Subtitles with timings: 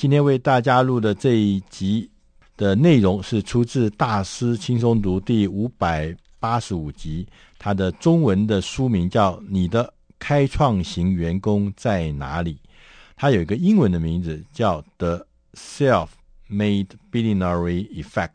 [0.00, 2.10] 今天为大家录的这一集
[2.56, 12.54] 的内容是出自《大师轻松读》第五百八十五集，它的中文的书名叫《你的开创型员工在哪里》，
[13.14, 18.30] 它有一个英文的名字叫《The Self-Made Billionaire Effect》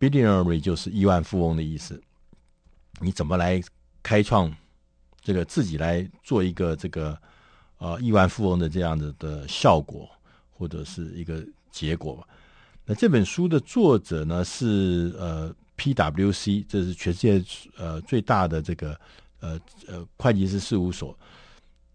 [0.00, 2.02] ，Billionaire 就是亿万富翁的意思。
[2.98, 3.62] 你怎么来
[4.02, 4.52] 开创
[5.22, 7.16] 这个自己来做一个这个？
[7.78, 10.08] 呃，亿万富翁的这样子的效果，
[10.56, 12.26] 或者是一个结果吧。
[12.86, 17.44] 那这本书的作者呢是呃 PwC，这是全世界
[17.76, 19.00] 呃最大的这个
[19.40, 21.18] 呃呃会计师事务所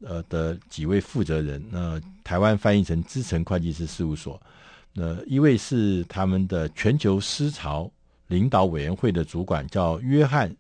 [0.02, 1.64] 呃的几位负责人。
[1.70, 4.42] 那台湾翻译成资诚会计师事务所。
[4.92, 7.90] 那一位是他们的全球思潮
[8.26, 10.54] 领导委员会的主管，叫约翰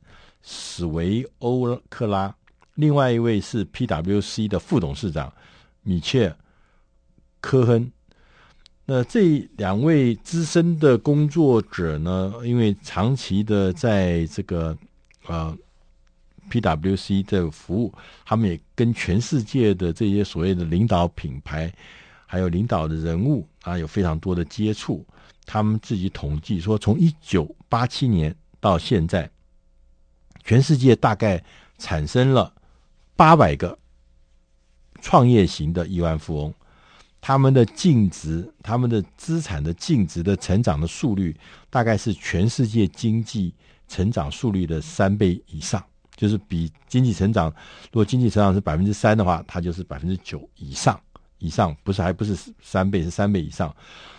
[0.43, 2.33] 史维欧克拉。
[2.75, 5.33] 另外一位是 PwC 的副董事长
[5.81, 6.29] 米切·
[7.41, 7.91] 科亨。
[8.91, 14.75] 那这两位资深的工作者呢，因为长期的在这个
[15.27, 15.55] 呃
[16.49, 17.93] PwC 的服务，
[18.25, 21.71] 他们也跟全世界的这些所谓的领导品牌，
[22.25, 25.05] 还有领导的人物啊，有非常多的接触。
[25.45, 29.29] 他们自己统计说，从一九八七年到现在，
[30.43, 31.43] 全世界大概
[31.77, 32.51] 产生了。
[33.15, 33.77] 八百个
[34.99, 36.53] 创业型的亿万富翁，
[37.21, 41.35] 他们的净值、他们的资产的净值的成长的速率，
[41.69, 43.53] 大概是全世界经济
[43.87, 45.83] 成长速率的三倍以上。
[46.15, 47.47] 就是比经济成长，
[47.91, 50.99] 如果经济成长是百分之三的话，它就是百分之九以上。
[51.37, 53.73] 以上不是还不是三倍，是三倍以上。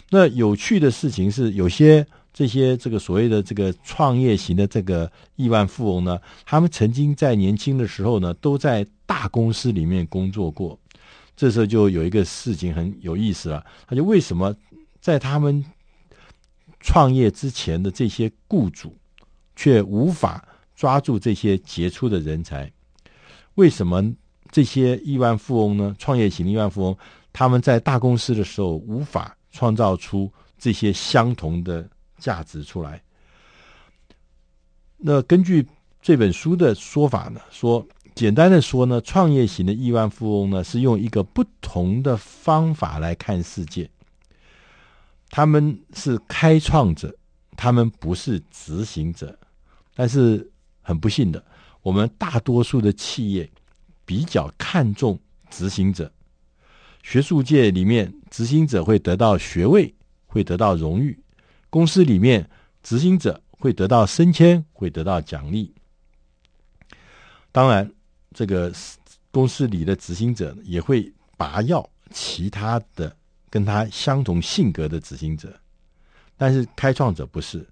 [0.09, 2.07] 那有趣的事情是，有些。
[2.33, 10.79] 这些这个所谓的这个创业型的这个亿万富翁呢，他们曾经在年轻的时候呢，都在大公司里面工作过。
[11.41, 14.55] 这时候就有一个事情很有意思了，他就为什么
[15.01, 15.65] 在他们
[16.81, 18.95] 创业之前的这些雇主，
[19.57, 20.47] 却无法
[20.77, 22.71] 抓住这些杰出的人才？
[23.55, 24.15] 为什么
[24.51, 25.97] 这些亿万富翁呢？
[25.99, 26.99] 创业型亿万富翁，
[27.33, 31.89] 他们在大公司的时候无法创造出这些相同的。
[32.21, 33.03] 价值出来。
[34.99, 35.67] 那根据
[36.03, 37.83] 这本书的说法呢，说
[38.15, 43.89] 简单的说呢，创业型的亿万富翁呢，是用一个不同的方法来看世界。
[45.31, 47.15] 他们是开创者，
[47.57, 49.39] 他们不是执行者。
[49.95, 50.51] 但是
[50.81, 51.45] 很不幸的，
[51.83, 53.49] 我们大多数的企业
[54.05, 55.19] 比较看重
[55.51, 56.11] 执行者。
[57.03, 59.95] 学术界里面，执行者会得到学位，
[60.27, 61.19] 会得到荣誉。
[61.71, 62.49] 公司里面，
[62.83, 65.73] 执行者会得到升迁，会得到奖励。
[67.53, 67.91] 当然，
[68.35, 68.73] 这个
[69.31, 73.17] 公司里的执行者也会拔掉其他的
[73.49, 75.55] 跟他相同性格的执行者。
[76.37, 77.69] 但是，开创者不是，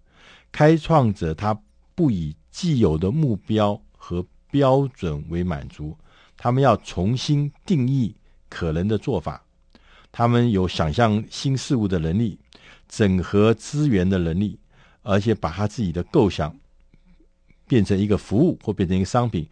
[0.53, 1.59] 开创者他
[1.95, 5.97] 不以既有的目标和标准为满足，
[6.37, 8.15] 他们要重新定义
[8.49, 9.43] 可能的做法，
[10.13, 12.39] 他们有想象新事物的能力。
[12.91, 14.59] 整合资源的能力，
[15.03, 16.57] 而且把他自己的构想
[17.67, 19.47] 变成一个服务或变成一个商品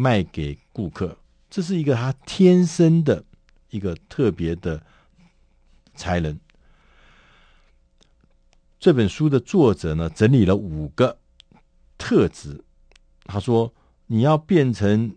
[0.00, 1.16] 卖给顾客，
[1.50, 3.22] 这是一个他天生的
[3.68, 4.82] 一个特别的
[5.94, 6.38] 才能。
[8.78, 11.18] 这本书的作者呢，整理了五个
[11.98, 12.64] 特质。
[13.24, 13.72] 他说
[14.08, 15.14] ：“你要变成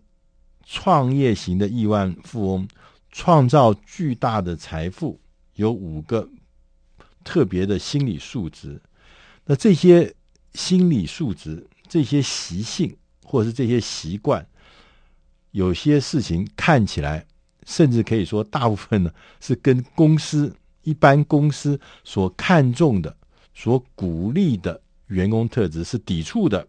[0.64, 2.68] 创业型的亿万富翁，
[3.10, 5.18] 创造巨大的财富，
[5.54, 6.28] 有五个。”
[7.24, 8.78] 特别的心理素质，
[9.46, 10.14] 那这些
[10.52, 14.46] 心理素质、这些习性或者是这些习惯，
[15.54, 17.24] 有些事情看起来，
[17.64, 19.10] 甚至可以说大部分呢
[19.40, 23.16] 是跟公司一般公司所看重的、
[23.54, 26.66] 所鼓励的员工特质是抵触的。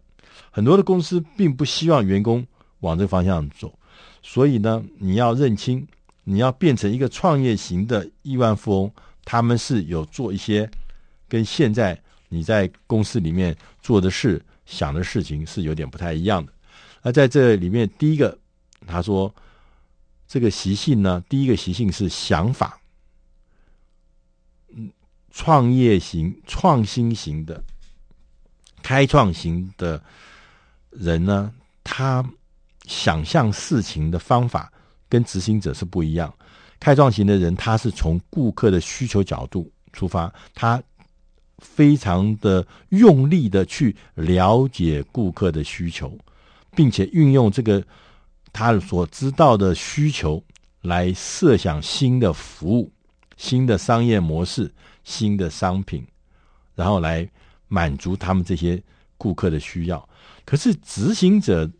[0.52, 2.46] 很多的公司并不希望员工
[2.78, 3.76] 往这个方向走，
[4.22, 5.84] 所以呢，你要认清，
[6.22, 8.92] 你要变成一个创业型的亿万富翁。
[9.24, 10.70] 他们是有做一些
[11.28, 16.52] 跟现在你在公司里面做的事、想的事情是有点不太一样的。
[17.02, 18.38] 那在这里面，第一个
[18.86, 19.34] 他说
[20.26, 22.80] 这个习性呢，第一个习性是想法。
[24.74, 24.90] 嗯，
[25.30, 27.62] 创业型、创新型的、
[28.82, 30.02] 开创型的
[30.90, 31.52] 人呢，
[31.84, 32.24] 他
[32.86, 34.72] 想象事情的方法
[35.08, 36.32] 跟执行者是不一样。
[36.78, 40.82] 开创型的人，他是从顾客的需求角度出发，他
[41.58, 46.16] 非常的用力的去了解顾客的需求，
[46.72, 47.82] 并且运用这个
[48.56, 50.42] 他所知道的需求
[50.80, 52.90] 来设想新的服务，
[53.36, 54.72] 新的商业模式、
[55.04, 56.02] 新的商品，
[56.74, 57.28] 然后来
[57.68, 58.82] 满足他们这些
[59.18, 60.08] 顾客的需要。
[60.46, 61.70] 可是执行者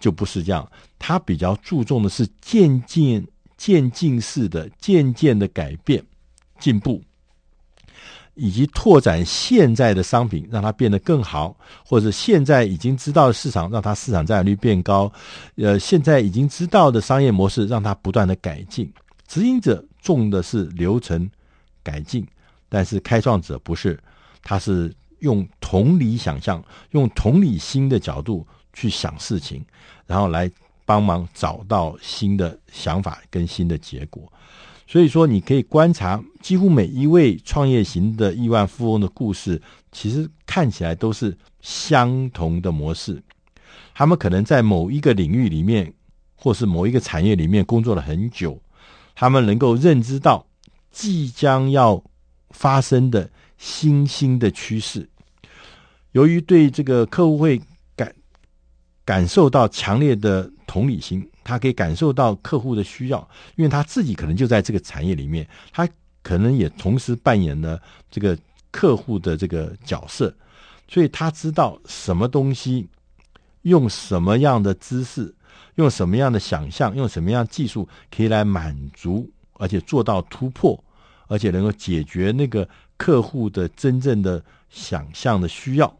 [0.00, 0.68] 就不是这样，
[0.98, 3.24] 他比较注重的是渐进、
[3.56, 6.04] 渐进式的、渐渐的改变、
[6.58, 7.00] 进步。
[8.34, 15.12] 以及拓展现在的商品，让它变得更好，或者现在已经知道的市场，让它市场占有率变高。
[15.56, 18.90] 呃，现在已经知道的商业模式，让它不断的改进。
[19.28, 21.30] 执行者重的是流程
[21.82, 22.26] 改进，
[22.68, 23.98] 但是开创者不是，
[24.42, 29.64] 他是用同理想象，用同理心的角度去想事情，
[30.06, 30.50] 然后来
[30.84, 34.30] 帮忙找到新的想法跟新的结果。
[34.92, 39.58] 所以说，你可以观察几乎每一位创业型的亿万富翁的故事，
[39.90, 43.22] 其实看起来都是相同的模式。
[43.94, 45.90] 他们可能在某一个领域里面，
[46.36, 48.60] 或是某一个产业里面工作了很久，
[49.14, 50.46] 他们能够认知到
[50.90, 52.04] 即将要
[52.50, 55.08] 发生的新兴的趋势。
[56.10, 57.58] 由于对这个客户会
[57.96, 58.14] 感
[59.06, 61.26] 感受到强烈的同理心。
[61.44, 65.88] 他可以感受到客户的需要，因为他自己可能就在这个产业里面，他
[66.22, 67.80] 可能也同时扮演了
[68.10, 68.38] 这个
[68.70, 70.34] 客户的这个角色，
[70.88, 72.88] 所以他知道什么东西
[73.62, 75.34] 用什么样的姿势，
[75.74, 80.82] 用什么样的想象，用什么样技术可以来满足，而且做到突破，
[81.26, 85.96] 而且能够解决那个客户的真正的想象的需要。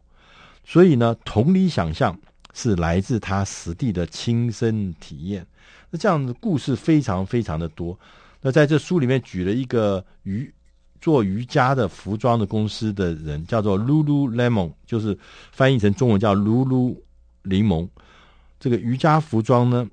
[0.64, 2.16] 所以呢，同理想象。
[2.52, 5.46] 是来自他实地的亲身体验，
[5.90, 7.98] 那这样的故事非常非常的多。
[8.42, 10.52] 那在这书里面举了一个瑜
[11.00, 15.18] 做瑜伽的服装的公司的人，叫做 Lululemon，就是
[15.50, 16.96] 翻译成中文叫 Lulu
[17.44, 17.88] 柠檬。
[18.60, 19.88] 这个瑜伽服装呢，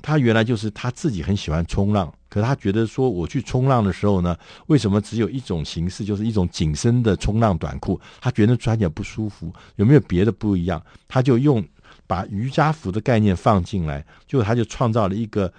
[0.00, 4.36] 他原来就是他自己很喜欢冲浪，可他觉得说，我去冲浪的时候呢，
[4.66, 8.00] 为什么只有一种形式，就是一种紧身的冲浪短裤？
[8.20, 10.80] 他觉得穿起来不舒服，有没有别的不一样？
[11.08, 11.66] 他就用。
[12.08, 15.52] 把瑜伽服的概念放进来，就他就创造了一个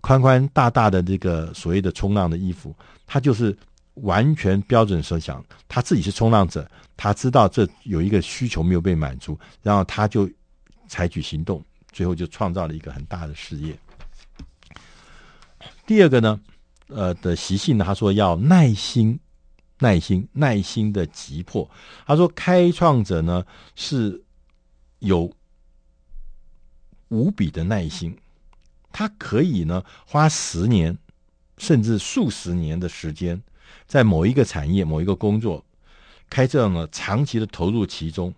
[0.00, 2.76] 宽宽大大的这个所谓的冲浪的衣服。
[3.06, 3.56] 他就是
[3.94, 10.28] 完全标准设想，他自己是冲浪者，他知道这有一个需求没有被满足，然后他就
[10.88, 13.78] 采取行动，最后就创造了一个很大的事业。
[15.86, 16.40] 第二个呢，
[16.88, 19.16] 呃的习性呢，他说要耐心、
[19.78, 21.70] 耐心、耐心的急迫。
[22.04, 23.44] 他说开创者呢
[23.76, 24.20] 是
[24.98, 25.32] 有。
[27.12, 28.16] 无比的耐心，
[28.90, 30.96] 他可以呢花十年
[31.58, 33.42] 甚至数十年的时间，
[33.86, 35.62] 在某一个产业、某一个工作，
[36.30, 38.32] 开这样的长期的投入其中。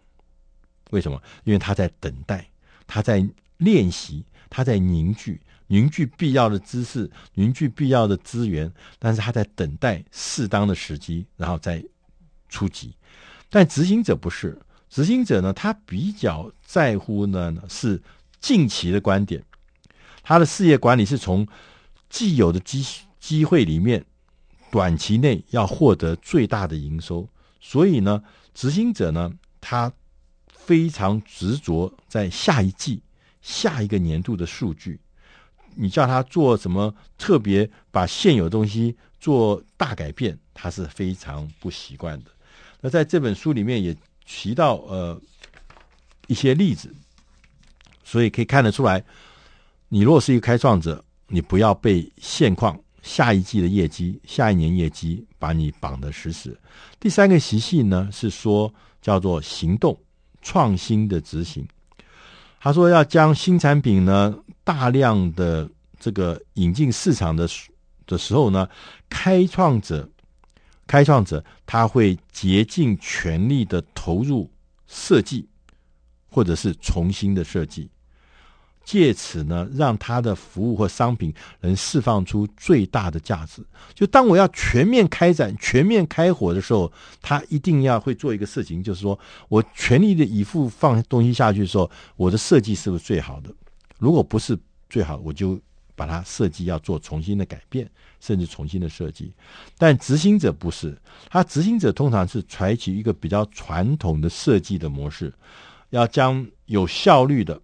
[0.91, 1.23] 为什么？
[1.45, 2.51] 因为他在等待，
[2.85, 3.25] 他在
[3.59, 11.81] 练习，他在凝聚、凝聚必要的知识、凝聚必要的资源，但是他在等待适当的时机，然后再
[12.49, 12.93] 出击。
[13.49, 14.61] 但执行者不是，
[14.91, 18.03] 执行者呢，他比较在乎呢是。
[18.45, 19.43] 近期的观点，
[20.23, 21.49] 他的事业管理是从
[22.11, 22.85] 既有的机
[23.19, 24.05] 机会里面，
[24.71, 27.27] 短期内要获得最大的营收。
[27.59, 29.33] 所以呢，执行者呢，
[29.63, 29.91] 他
[30.47, 33.01] 非常执着在下一季、
[33.41, 35.01] 下一个年度的数据。
[35.75, 42.31] 你叫他做什么特别把现有东西做大改变，他是非常不习惯的。
[42.83, 43.97] 那在这本书里面也
[44.27, 45.19] 提到呃
[46.27, 46.95] 一些例子。
[48.05, 49.03] 所以可以看得出来，
[49.89, 56.57] 你若是一个开创者，你不要被现况、下一季的业绩、下一年业绩把你绑得死死。
[57.01, 59.99] 第三个习性呢，是说叫做行动
[60.43, 61.67] 创新的执行。
[62.61, 65.69] 他说要将新产品呢大量的
[65.99, 67.49] 这个引进市场的
[68.07, 68.69] 的时候呢，
[69.09, 70.09] 开创者
[70.87, 74.51] 开创者他会竭尽全力的投入
[74.87, 75.49] 设计，
[76.31, 77.89] 或者是重新的设计。
[78.85, 83.65] 借此呢，让他的服务或商品能释放出最大的价值。
[83.95, 93.51] 就当我要全面开展、全面开火的时候，他一定要会做一个事情，就是说我全力的以赴放东西下去的时候，我的设计是不是最好的？
[93.99, 94.59] 如果不是
[94.91, 95.59] 最好，我就
[95.97, 97.89] 把它设计要做重新的改变，
[98.21, 99.33] 甚至重新的设计。
[99.79, 100.97] 但执行者不是，
[101.31, 105.33] 他执行者通常是采取一个比较传统的设计的模式，
[105.91, 107.59] 要将有效率的。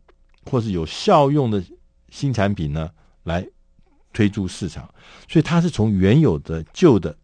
[0.46, 1.62] 或是有效用的
[2.08, 2.90] 新产品呢，
[3.24, 3.46] 来
[4.12, 4.92] 推出市场，
[5.28, 7.16] 所以它是从原有的旧的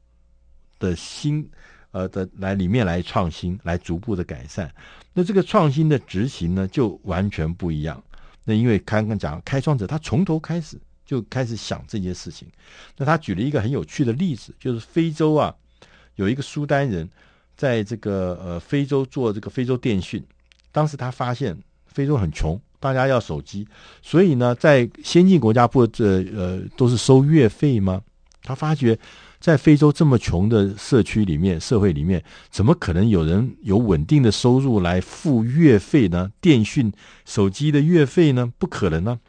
[0.79, 1.49] 的新
[1.91, 4.73] 呃的来里面来创新，来逐步的改善。
[5.13, 8.03] 那这个创新的执行呢，就完全不一样。
[8.45, 12.47] 那因为刚刚讲开创者，他从头开始，就开始想这件事情。
[12.97, 15.53] 那他举了一个很有趣的例子，就是非洲啊，
[16.15, 17.09] 有一个苏丹人
[17.57, 20.25] 在这个呃非洲做这个非洲电讯。
[20.71, 23.67] 当时他发现非洲很穷，大家要手机，
[24.03, 28.01] 所以呢，在先进国家不这呃都是收月费吗？
[28.43, 28.99] 他发觉。
[29.39, 36.33] 在非洲这么穷的社区里面、社会里面，怎么可能有人有稳定的收入来付月费呢？
[36.41, 36.91] 电讯、
[37.27, 38.51] 手机的月费呢？
[38.59, 39.21] 不可能呢。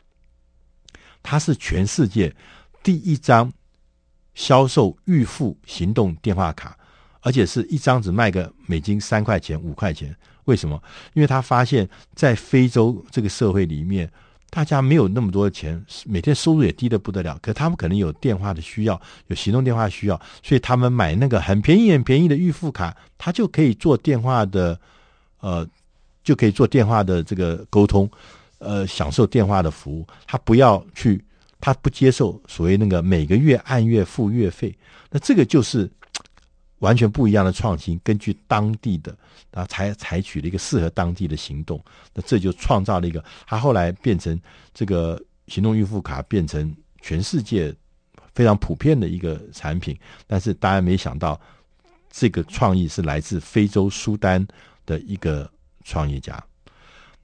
[1.22, 2.34] 它是全世界
[2.82, 3.52] 第一张
[4.34, 6.76] 销售预付行动电话卡，
[7.22, 10.16] 而且是一张只卖个美金三块钱、五块钱。
[10.48, 10.82] 为什么？
[11.14, 14.12] 因为他发现，在非洲这个社会里面。
[14.50, 17.38] 大家没有那么多钱，每天收入也低得不得了。
[17.42, 24.80] 可他们可能有电话的需要，有行动电话需要，所以他们买那个很便宜、很便宜的预付卡，他就可以做电话的，
[25.42, 25.68] 呃，
[26.24, 28.10] 就可以做电话的这个沟通，
[28.60, 30.08] 呃，享受电话的服务。
[30.26, 31.22] 他不要去，
[31.60, 34.74] 他不接受所谓那个每个月按月付月费。
[35.12, 35.92] 那这个就是。
[36.80, 39.16] 完全不一样的创新，根据当地的，
[39.52, 44.40] 啊才采取了一个适合当地的行动，那这就创造了一个，他后来变成
[44.74, 47.74] 这个行动预付卡，变成全世界
[48.36, 49.98] 非常普遍的一个产品。
[50.28, 51.40] 但是大家没想到，
[52.12, 54.46] 这个创意是来自非洲苏丹
[54.86, 55.50] 的一个
[55.84, 56.44] 创业家。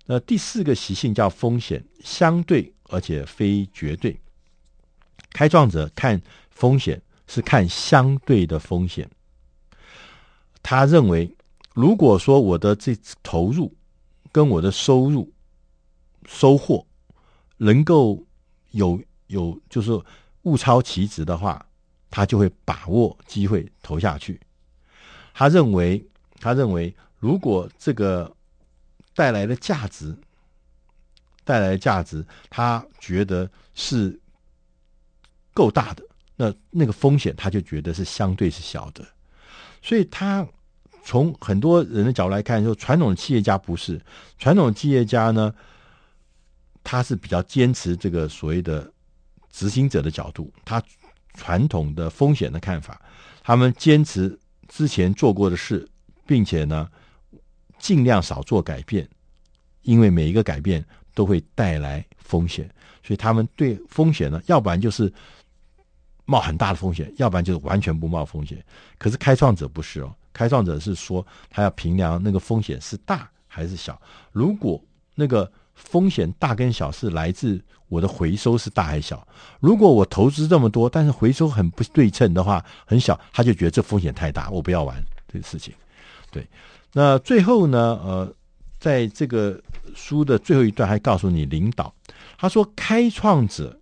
[0.06, 4.20] 那第四个习性叫风险相对，而且非绝对。
[5.32, 9.10] 开创者看风险是看相对的风险。
[10.64, 11.30] 他认为，
[11.76, 13.72] 如果说我的这投入
[14.32, 15.32] 跟我的收入
[16.26, 16.84] 收获
[17.58, 18.26] 能够
[18.72, 19.92] 有有就是
[20.44, 21.64] 物超其值的话，
[22.10, 24.40] 他就会把握机会投下去。
[25.34, 26.04] 他认为，
[26.40, 28.34] 他认为如果这个
[29.14, 30.16] 带来的价值
[31.44, 34.18] 带来的价值，他觉得是
[35.54, 36.04] 够大的，
[36.36, 39.06] 那那个风险他就觉得是相对是小的。
[39.84, 40.48] 所以，他
[41.04, 44.02] 从很多人的角度来看，说传统的企业家不是
[44.40, 45.54] 传统的企业家呢，
[46.82, 48.90] 他是比较坚持这个所谓的
[49.52, 50.82] 执行者的角度，他
[51.34, 53.02] 传统的风险的看法，
[53.44, 55.86] 他们坚持之前做过的事，
[56.26, 56.90] 并且呢，
[57.78, 59.06] 尽量少做改变，
[59.82, 62.74] 因为每一个改变都会带来风险，
[63.04, 65.12] 所以他们对风险呢，要不然就是。
[66.26, 68.64] 冒很大的风险，要不然就是完全不冒风险。
[68.98, 74.02] 可是开创者不是哦，开创者是说他要评量那个风险是大还是小。
[74.32, 74.82] 如果
[75.16, 79.28] 那个风险大跟小是来自我的回收是大还是小，
[79.60, 84.96] 如果我投资这么多，但是回收很不对称的话，很小，他就觉得这风险太大，我不要玩
[85.28, 85.74] 这个事情。
[86.32, 86.48] 对，
[86.94, 88.34] 那最后呢，呃，
[88.80, 89.62] 在这个
[89.94, 91.94] 书的最后一段还告诉你领导，
[92.38, 93.78] 他说开创者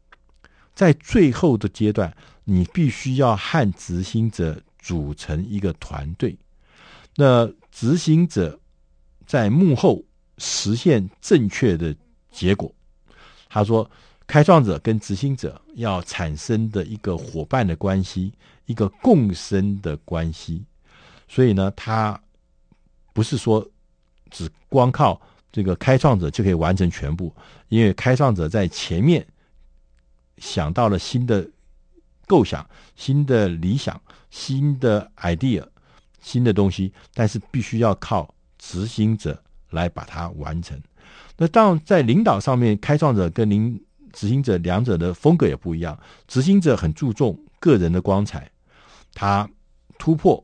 [0.74, 2.12] 在最后的阶段。
[2.44, 6.36] 你必须要和执行者组成一个团队，
[7.16, 8.60] 那执行者
[9.28, 10.04] 在幕后
[10.40, 11.96] 实现正确的
[12.32, 12.74] 结果。
[13.48, 13.90] 他说，
[14.26, 18.34] 开创者跟执行者要产生的一个伙伴的关系，
[18.66, 20.66] 一个共生的关系。
[21.28, 22.20] 所以呢，他
[23.14, 23.66] 不是说
[24.32, 25.22] 只光靠
[25.52, 27.34] 这个开创者就可以完成全部，
[27.70, 29.26] 因为开创者在前面
[30.38, 31.48] 想到了新的。
[32.32, 35.62] 构想新的理想、新的 idea、
[36.22, 40.82] 新的东西，但是必须要靠执行者来把它完成。
[41.36, 43.78] 那当，在领导上面，开创者跟领
[44.14, 46.00] 执行者两者的风格也不一样。
[46.26, 48.50] 执行者很注重个人的光彩，
[49.14, 49.50] 他
[49.98, 50.42] 突破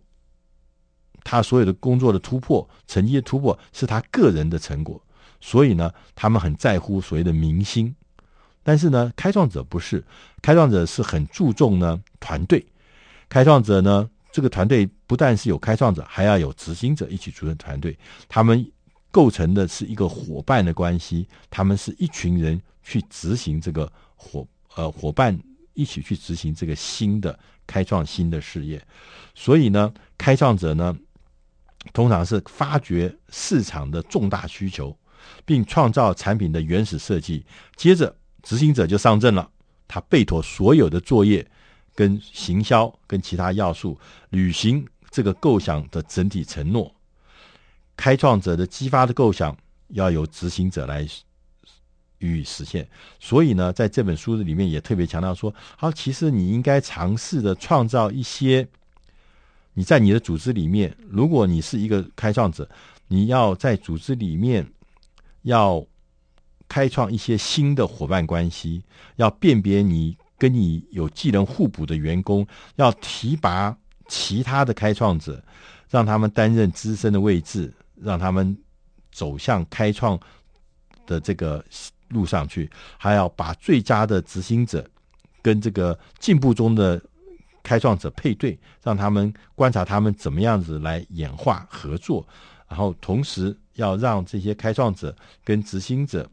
[1.24, 5.02] 他所有的工作的突破、成绩的突破是他个人的成果，
[5.40, 7.96] 所以呢，他们很在乎所谓的明星。
[8.68, 10.04] 但是呢，开创者不是，
[10.42, 12.68] 开创者是很注重呢团队。
[13.30, 17.98] 开创者呢，这个团队不但是有开创者，还要有执行者一起组成团队。
[18.28, 18.70] 他们
[19.10, 24.46] 构成的是一个伙伴的关系，他们是一群人去执行这个伙
[24.76, 25.40] 呃伙伴
[25.74, 28.86] 一起去执行这个新的开创新的事业。
[29.34, 30.94] 所以呢，开创者呢，
[31.94, 34.94] 通常是发掘市场的重大需求，
[35.46, 37.46] 并创造产品的原始设计，
[37.78, 38.14] 接着。
[38.44, 39.50] 执行者就上阵了，
[39.88, 41.46] 他背妥所有的作业、
[41.96, 43.98] 跟行销、跟其他要素，
[44.30, 46.94] 履行这个构想的整体承诺。
[47.96, 49.58] 开创者的激发的构想
[49.90, 51.08] 要由执行者来
[52.20, 52.88] 予以实现。
[53.20, 58.68] 所以呢，在这本书里面也特别强调说：好，其实你应该尝试着创造一些
[59.74, 62.70] 你在你的组织里面，如果你是一个开创者，
[63.08, 64.68] 你要在组织里面
[65.42, 65.84] 要
[66.68, 68.84] 开创一些新的伙伴关系，
[69.16, 72.46] 要辨别你跟你有技能互补的员工，
[72.76, 73.76] 要提拔
[74.08, 75.44] 其他的开创者，
[75.90, 78.58] 让他们担任资深的位置，让他们
[79.12, 80.20] 走向开创
[81.06, 81.64] 的这个
[82.10, 84.88] 路上去，还要把最佳的执行者
[85.42, 87.02] 跟这个进步中的
[87.64, 92.26] 开创者配对，让他们观察他们怎么样子来演化合作，
[92.70, 96.30] 然后同时要让这些开创者跟执行者。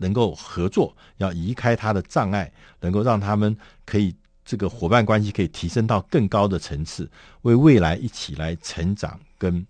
[0.00, 3.54] 能够合作，要移开他的障碍，能够让他们
[3.84, 4.14] 可以
[4.44, 7.08] 这个伙伴关系可以提升到更高的层次，
[7.42, 9.64] 为未来一起来成长跟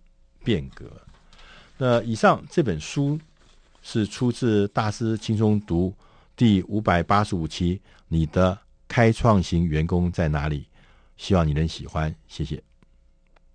[0.44, 0.86] 变革。
[1.76, 3.18] 那以上这本书
[3.82, 5.92] 是出自《大师轻松读》
[6.36, 8.56] 第五百八十五期，你的
[8.86, 10.66] 开创型员工在哪里？
[11.16, 12.69] 希望你能喜欢，谢谢。